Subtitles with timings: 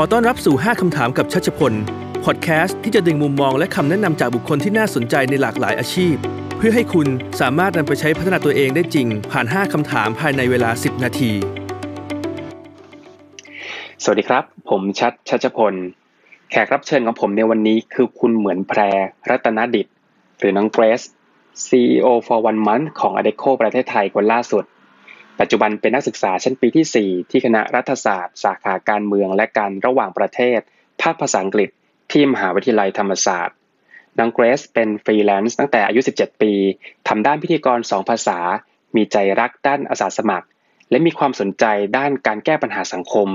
[0.00, 1.72] อต้อนรับสู่ 5 คำถามกับชัชพล
[2.24, 6.14] พอดแคสต์ที่จะดึงมุมมองและคำแนะนำจากบุคคลที่น่าสนใจในหลากหลายอาชีพ
[6.56, 7.08] เพื่อให้คุณ
[7.40, 11.32] สามารถนำไปใช้พัฒนาตัวเองได้จริง ผ่าน 5 คำถามภายในเวลา 10 นาที
[14.02, 15.74] สวัสดีครับ ผมชัดชัชพล
[16.50, 18.80] แขกรับเชิญของผมในวันนี้คือคุณเหมือนแพร
[19.30, 19.86] รัตนดิต
[20.38, 21.02] หรือน้องเกรซ
[21.66, 24.64] CEO for One Month ของ Adeco ประเทศไทยคนล่าสุด
[25.40, 30.60] ปัจจุบันเป็นนักศึกษาชั้นปีที่ 4 ที่คณะรัฐศาสตร์ สาขาการเมืองและการระหว่างประเทศ
[31.02, 31.68] ภาคภาษาอังกฤษ
[32.12, 33.56] ที่มหาวิทยาลัยธรรมศาสตร์
[34.18, 36.52] น้องเกรซเป็นฟรีแลนซ์ตั้งแต่อายุ 17 ปี
[37.08, 38.38] ทำด้านพิธีกร 2 ภาษา
[38.96, 40.46] มีใจรักด้านอาสาสมัคร
[40.90, 41.64] และมีความสนใจ
[41.98, 43.28] ด้านการแก้ปัญหาสังคม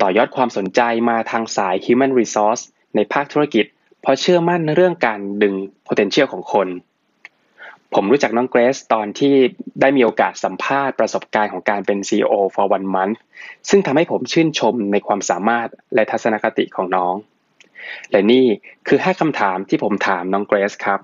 [0.00, 0.80] ต่อยอดความสนใจ
[1.10, 2.62] มาทางสาย Human Resource
[2.94, 3.64] ในภาคธุรกิจ
[4.02, 5.54] เพราะเชื่อมั่นเรื่องการดึง
[5.86, 6.68] potential ของคน
[7.94, 9.34] ผมรู้จักน้องเกรซตอนที่
[9.80, 13.18] ได้มีโอกาสสัมภาษณ์ประสบการณ์ของการเป็น CEO for one month
[13.68, 17.14] ซึ่งทำให้ผมชื่นชมในความสามารถและทัศนคติของน้อง
[18.10, 18.44] และนี่
[18.88, 21.00] คือ 5คำถามที่ผมถามน้องเกรซครับ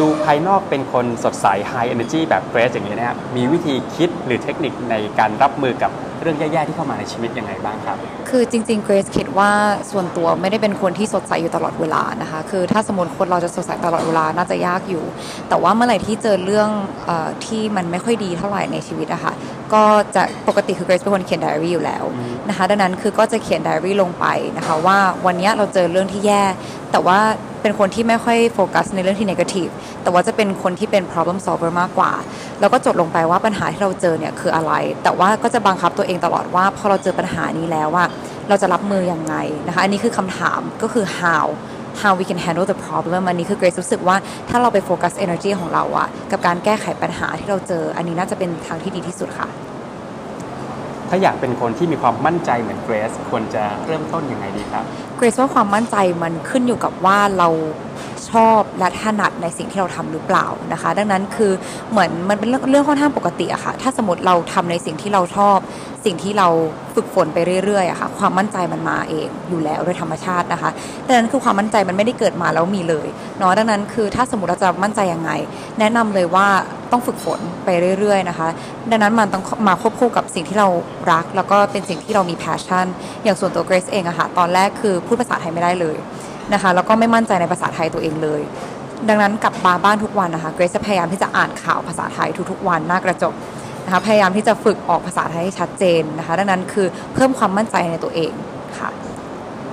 [0.00, 5.92] ดูภายนอกเป็นคนสดใส High Energy แบบเกรซอย่างนี้นะครับมีวิธีคิดหรือเทคนิคในการรับมือกับ
[6.22, 7.96] เรื่องแย่ๆที่เข้ามาในชีวิตยังไงบ้างครับ
[8.30, 9.50] คือจริงๆเกรซคิดว่า
[9.90, 15.04] ส่วนตัวไม่ได้เป็นคนที่สดใสอยู่ตลอดเวลานะคะ คือถ้าสมมติคนเราจะสดใสตลอดเวลาน่าจะยากอยู่
[15.48, 16.68] แต่ว่าเมื่อไหร่ที่เจอเรื่อง
[17.06, 19.34] เออที่มันไม่ค่อยดีเท่าไหร่ในชีวิตอะคะ่ะ
[19.72, 19.82] ก็
[20.14, 22.04] จะปกติคือเกรซเป็นคนเขียนไดอารี่อยู่แล้ว
[22.48, 24.26] นะคะ ดังนั้นคือก็จะเขียนไดอารี่ลงไป
[24.56, 26.42] นะคะว่าวันนี้เราเจอเรื่องที่แย่
[26.92, 27.18] แต่ว่า
[27.62, 29.68] เป็นคนที่ไม่ค่อยโฟกัสในเรื่องที่นกาทีฟ
[30.02, 32.12] แต่ว่าจะเป็นคนที่เป็น problem solver มากกว่า
[32.60, 38.04] แล้วก็จดลงไปว่าปัญหาที่เราเจอเนี่ยคืออะไร แต่ว่าก็จะบังคับตัวเองตลอดว่าพอเราเจอปัญหานี้แล้วว่า
[38.48, 39.34] เราจะรับมือยังไง
[39.66, 41.46] นะคะ อันนี้คือคำถามก็คือ how
[42.00, 44.16] how we can handle the problem อันนี้คือเกรซรู้สึกว่า
[44.48, 49.48] ถ้าเราไปโฟกัส energy ของเราอะกับการแก้ไขปัญหาที่เราเจอ อันนี้น่าจะเป็นทางที่ดีที่สุดค่ะ
[51.10, 54.84] ถ้าอยากเป็นคนที่มีความมั่นใจเหมือนเกรซควรจะเริ่มต้นยังไงดีครับ
[55.16, 57.48] เกรซว่าความมั่นใจมันขึ้นอยู่กับว่าเรา
[58.32, 61.52] ชอบและถนัดในสิ่งที่เราทำหรือเปล่านะคะ ดังนั้นคือ
[61.90, 65.58] เหมือนมันเป็นเรื่องค่อนข้างปกติอะค่ะ ถ้าสมมติเราทำในสิ่งที่เราชอบ
[66.04, 66.48] สิ่งที่เรา
[66.94, 70.70] ฝึกฝนไปเรื่อยๆอะค่ะ ความมั่นใจมันมาเองอยู่แล้วโดยธรรมชาตินะคะ
[71.06, 73.08] ดังนั้นคือความมั่นใจมันไม่ได้เกิดมาแล้วมีเลย
[73.38, 75.30] เนาะดังนั้นคือถ้าสมมติเราจะมั่นใจยังไง
[75.78, 76.46] แนะนำเลยว่า
[76.92, 77.68] ต้องฝึกฝนไป
[77.98, 78.48] เรื่อยๆนะคะ
[78.90, 80.68] ดังนั้นมันต้องมาควบคู่กับสิ่งที่เรา
[81.12, 82.86] รัก แล้วก็เป็นสิ่งที่เรามี passion
[83.24, 85.98] อย่างส่วนตัวเกรซเองอะค่ะ ตอนแรกคือพูดภาษาไทยไม่ได้เลย
[86.52, 88.40] นะคะแล้วก็ไม่มั่นใจในภาษาไทยตัวเองเลย
[89.08, 93.34] ดังนั้นกลับมาบ้านทุกวันนะคะเกรซจะพยายามที่จะอ่านข่าวภาษาไทยทุกๆ วันหน้ากระจก
[93.84, 98.32] นะคะพยายามที่จะฝึกออกภาษาไทยให้ชัดเจนนะคะดังนั้นคือเพิ่มความมั่นใจในตัวเอง
[98.78, 98.90] ค่ะ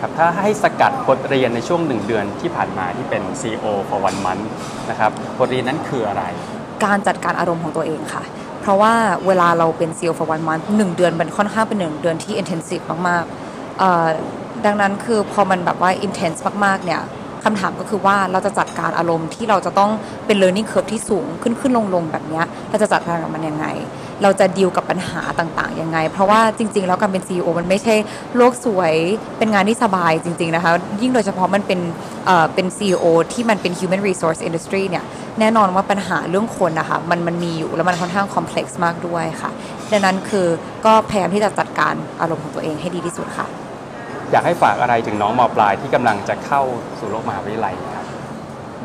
[0.00, 4.44] ครับถ้าให้สกัดบทเรียนในช่วงหนึ่งเดือนที่ผ่านมาที่เป็น CEO for one month
[4.90, 6.22] นะครับบทเรียนนั้นคืออะไร
[6.84, 8.22] การจัดการอารมณ์ของตัวเองค่ะ
[8.60, 8.94] เพราะว่า
[9.26, 17.02] เวลาเราเป็น CEO for one month หนึ่งเดือนมันค่อนข้างเป็นหนึ่งเดือนที่ intensive มากๆ ดังนั้นคือพอมันแบบว่า intense มากๆ เนี่ย
[17.44, 19.90] คำถามก็คือว่าเราจะจัดการอารมณ์ที่เราจะต้อง
[20.26, 23.66] เป็น learning curve ที่สูงขึ้นขึ้นลงลงแบบนี้เราจะจัดการกับมันยังไง
[24.22, 27.94] เราจะดีลกับปัญหาต่างๆยังไง เพราะว่าจริง ๆ แล้วการเป็น CEO มันไม่ใช่
[28.36, 28.94] โลกสวย
[29.38, 31.80] เป็นงานที่สบายจริง ๆ นะคะ ยิ่งโดยเฉพาะมันเป็น
[32.26, 35.04] เอ่อเป็น CEO ที่มันเป็น human resource industry เนี่ย
[35.40, 39.50] แน่นอนว่าปัญหาเรื่องคนนะคะมันมันมีอยู่แล้วมันค่อนข้าง complex มากด้วยค่ะ
[39.92, 40.46] ดังนั้นคือ
[40.86, 43.67] ก็พยายามที่จะจัดการอารมณ์ของตัวเองให้ดีที่สุดค่ะ
[44.32, 46.62] อยากให้ฝากอะไรถึงน้องมปลายที่กำลังจะเข้า
[46.98, 48.06] สู่โลกมหาวิทยาลัยครับ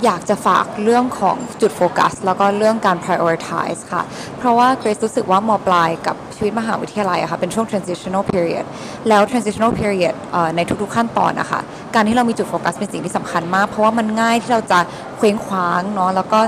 [0.04, 4.04] อยากจะฝากเรื่องของจุดโฟกัส แล้วก็เรื่องการ prioritize ค่ะ
[4.38, 8.66] เพราะว่าเกรซรู้สึกว่ามปลายกับชีวิตมหาวิทยาลัยอะค่ะเป็นช่วง transitional period
[9.09, 10.16] แล้ว transitional period
[10.56, 11.60] ในทุกๆขั้นตอนนะคะ
[11.96, 14.80] การที่เรามีจุดโฟกัสเป็นสิ่งที่สำคัญมาก เพราะว่ามันง่ายที่เราจะ
[15.18, 16.40] เคว้งคว้างเนาะแล้วก็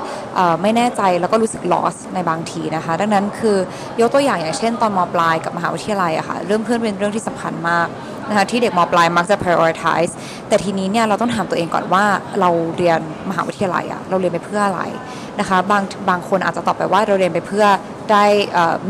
[0.61, 3.57] ไม่แน่ใจแล้วก็รู้สึก loss ในบางทีนะคะ ดังนั้นคือ
[3.99, 7.87] ยกตัวอย่างอย่างเช่น ตอนมปลายกับมหาวิทยาลัยอะค่ะเรื่องเพื่อนเป็นเรื่องที่สำคัญมาก
[8.29, 10.11] นะคะที่เด็กมปลายมักจะ prioritize
[10.47, 12.03] แต่ทีนี้เนี่ยเราต้องถามตัวเองก่อนว่า
[12.39, 12.99] เราเรียน
[13.29, 14.81] มหาวิทยาลัยอะเราเรียนไปเพื่ออะไร
[15.39, 17.65] นะคะบางบางคนอาจจะตอบไปว่าเราเรียนไปเพื่อ
[18.11, 18.25] ได้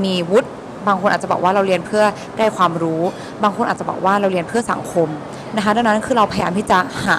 [0.04, 0.50] มีวุฒิ
[0.88, 2.04] บางคนอาจจะบอกว่าเราเรียนเพื่อ
[2.38, 3.02] ได้ความรู้
[3.44, 5.08] บางคนอาจจะบอกว่าเราเรียนเพื่อสังคม
[5.56, 7.18] นะคะดังนั้นคือเราพยายามที่จะหา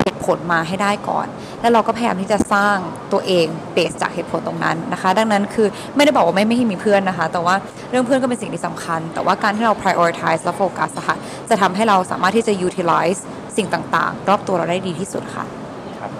[0.00, 1.26] เหตุผลมาให้ได้ก่อน
[1.60, 2.76] แล้วเราก็พยายามที่จะสร้าง
[3.12, 7.54] ตัวเองเบสจากเหตุผลตรงนั้นนะคะ ดังนั้นคือไม่ได้บอกว่าไม่ไม่ให้มีเพื่อนนะคะ แต่ว่า
[7.90, 11.16] เรื่องเพื่อนก็เป็นสิ่งที่สำคัญ แต่ว่าการที่เรา prioritize และโฟกัสค่ะ
[11.50, 13.20] จะทำให้เราสามารถที่จะ utilize
[13.56, 15.44] สิ่งต่างๆ รอบตัวเราได้ดีที่สุดค่ะ
[16.00, 16.10] ครับ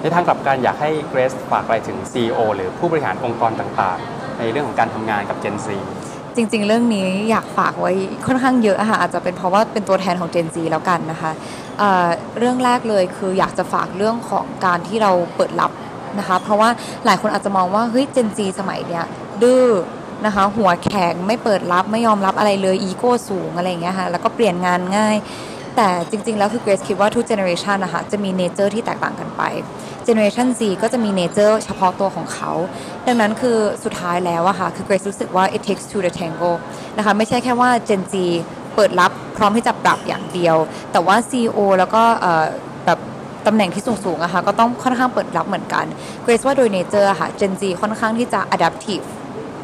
[0.00, 5.68] ในทางกลับกันอยากให้เกรซฝากอะไรถึง CEO หรือผู้บริหารองค์กรต่างๆ ในเรื่องของการทำงานกับ Gen Z
[6.36, 7.92] จริง ๆ เรื่องนี้อยากฝากไว้
[8.26, 11.30] ค่อนข้างเยอะค่ะอาจจะเป็นเพราะว่าเป็นตัวแทนของ Gen Z แล้วกันนะคะ
[11.78, 15.70] เรื่องแรกเลยคืออยากจะฝากเรื่องของการที่เราเปิดรับ
[16.18, 16.68] นะคะเพราะว่า
[17.06, 19.04] หลายคนอาจจะมองว่าเฮ้ย Gen Z สมัยเนี้ย
[19.42, 19.66] ดื้อ
[20.26, 25.16] นะคะหัวแข็งไม่เปิดรับไม่ยอมรับอะไรเลยอีโก้สูงอะไรอย่างเงี้ยค่ะแล้วก็เปลี่ยนงานง่าย
[25.76, 29.42] แต่จริง ๆ แล้วคือเกรซคิดว่าทุก generation นะคะจะมี nature ที่แตกต่างกันไป
[30.06, 32.52] generation Z ก็จะมี nature เฉพาะตัวของเขา
[33.06, 36.50] ดังนั้นคือสุดท้ายแล้วอะค่ะ คือเกรซรู้สึกว่า it takes two to tango
[36.96, 38.14] นะคะ ไม่ใช่แค่ว่า Gen Z
[38.74, 40.56] เปิดรับพร้อมที่จะปรับอย่างเดียว
[40.92, 42.02] แต่ว่า CEO แล้วก็
[42.86, 42.98] แบบ
[43.46, 45.84] ตำแหน่งที่สูงๆอะค่ะก็ต้องค่อนข้างเปิดรับเหมือนกัน
[46.22, 49.06] เกรซว่าโดยเนเจอร์ค่ะ Gen Z ค่อนข้างที่จะ adaptive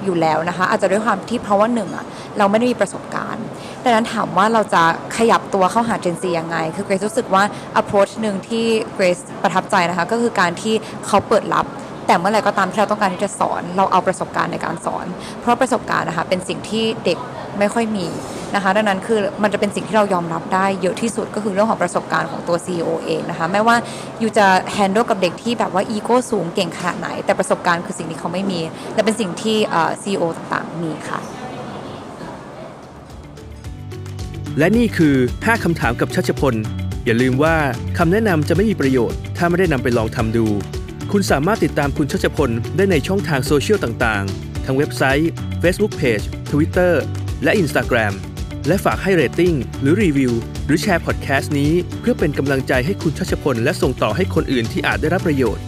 [0.05, 2.05] อยู่แล้วนะคะ อาจจะด้วยความที่เพราะว่าหนึ่งอะ
[2.39, 3.45] เราไม่ได้มีประสบการณ์
[3.85, 4.83] ดังนั้นถามว่าเราจะ
[5.17, 7.43] ขยับตัวเข้าหา Gen Z ยังไง คือเกรซรู้สึกว่า
[7.81, 8.65] approach หนึ่งที่
[8.95, 10.75] เกรซประทับใจนะคะ ก็คือการที่
[11.07, 11.67] เขาเปิดรับ
[12.07, 15.07] แต่เมื่อไหร่ก็ตามที่เราต้องการที่จะสอนเราเอาประสบการณ์ในการสอน
[15.41, 17.19] เพราะประสบการณ์นะคะเป็นสิ่งที่เด็ก
[17.59, 18.07] ไม่ค่อยมี
[18.55, 23.77] นะคะดังนั้นคือมันจะเป็นสิ่งที่เรายอมรับได้เยอะที่สุดก็คือเรื่องของประสบการณ์ของตัว CEO เองนะคะไม่ว่า
[24.21, 24.47] อยู่จะ
[24.77, 28.61] handle กับเด็กที่แบบว่าอีโก้สูงเก่งขนาดไหน แต่ประสบการณ์คือสิ่งที่เขาไม่มี
[28.95, 29.57] และเป็นสิ่งที่
[30.03, 31.21] CEO ต่างๆมีค่ะ
[34.59, 36.55] และนี่คือ 5 คำถามกับชัชพล
[37.05, 37.57] อย่าลืมว่า
[37.99, 40.47] คำแนะนำจะไม่มีประโยชน์ ถ้าไม่ได้นำไปลองทำดู
[41.13, 45.31] คุณสามารถติดตามคุณชัชพลได้ในช่องทางโซเชียลต่างๆ ทั้งเว็บไซต์
[45.63, 46.93] Facebook Page Twitter
[47.43, 48.13] และ Instagram
[48.67, 50.33] และฝากให้เรตติ้งหรือรีวิว
[50.67, 55.65] หรือแชร์พอดแคสต์นี้ เพื่อเป็นกำลังใจให้คุณชัชพล และส่งต่อให้คนอื่นที่อาจได้รับประโยชน์